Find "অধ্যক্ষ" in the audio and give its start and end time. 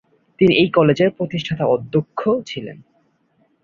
1.65-2.19